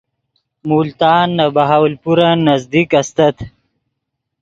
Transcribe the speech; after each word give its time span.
ملتان 0.69 1.27
نے 1.37 1.45
بہاولپورن 1.55 2.37
نزدیک 2.47 2.89
استت 3.01 3.37